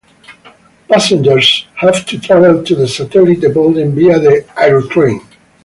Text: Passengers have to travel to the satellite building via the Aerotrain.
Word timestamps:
Passengers 0.89 1.67
have 1.75 2.03
to 2.07 2.17
travel 2.19 2.63
to 2.63 2.73
the 2.75 2.87
satellite 2.87 3.41
building 3.41 3.93
via 3.93 4.17
the 4.17 4.43
Aerotrain. 4.57 5.21